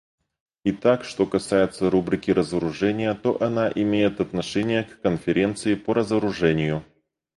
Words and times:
Итак, 0.63 1.03
что 1.03 1.27
касается 1.27 1.91
рубрики 1.91 2.31
разоружения, 2.31 3.13
то 3.13 3.39
она 3.39 3.69
имеет 3.69 4.19
отношение 4.19 4.85
к 4.85 4.99
Конференции 4.99 5.75
по 5.75 5.93
разоружению. 5.93 6.83